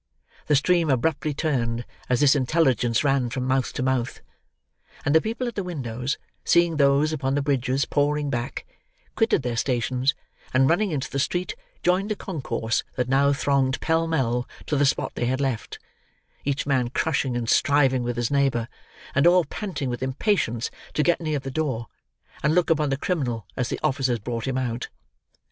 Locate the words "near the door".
21.21-21.85